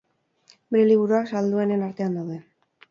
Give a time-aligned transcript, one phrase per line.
[0.77, 2.45] Bere liburuak salduenen artean daude.